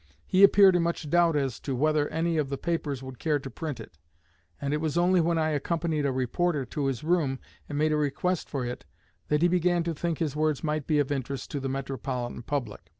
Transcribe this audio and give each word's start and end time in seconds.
He 0.25 0.43
appeared 0.43 0.75
in 0.75 0.81
much 0.81 1.11
doubt 1.11 1.35
as 1.35 1.59
to 1.59 1.75
whether 1.75 2.07
any 2.09 2.37
of 2.37 2.49
the 2.49 2.57
papers 2.57 3.03
would 3.03 3.19
care 3.19 3.37
to 3.37 3.49
print 3.51 3.79
it; 3.79 3.99
and 4.59 4.73
it 4.73 4.77
was 4.81 4.97
only 4.97 5.21
when 5.21 5.37
I 5.37 5.49
accompanied 5.49 6.07
a 6.07 6.11
reporter 6.11 6.65
to 6.65 6.87
his 6.87 7.03
room 7.03 7.37
and 7.69 7.77
made 7.77 7.91
a 7.91 7.97
request 7.97 8.49
for 8.49 8.65
it, 8.65 8.83
that 9.27 9.43
he 9.43 9.47
began 9.47 9.83
to 9.83 9.93
think 9.93 10.17
his 10.17 10.35
words 10.35 10.63
might 10.63 10.87
be 10.87 10.97
of 10.97 11.11
interest 11.11 11.51
to 11.51 11.59
the 11.59 11.69
metropolitan 11.69 12.41
public. 12.41 12.89